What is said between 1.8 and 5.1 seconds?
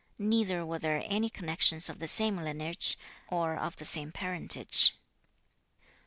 of the same lineage, or of the same parentage.